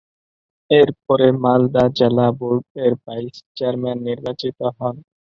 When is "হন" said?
4.77-4.95